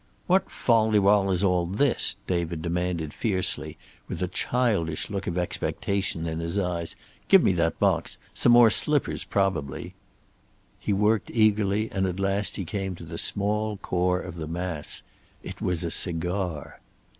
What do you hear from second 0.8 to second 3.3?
de rol is all this?" David demanded